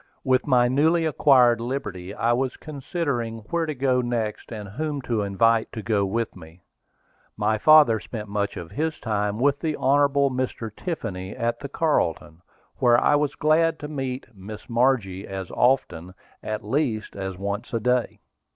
[0.23, 5.21] With my newly acquired liberty I was considering where to go next, and whom to
[5.21, 6.63] invite to go with me.
[7.37, 10.09] My father spent much of his time with the Hon.
[10.31, 10.75] Mr.
[10.75, 12.41] Tiffany, at the Carlton,
[12.79, 17.79] where I was glad to meet Miss Margie as often, at least, as once a
[17.79, 18.21] day.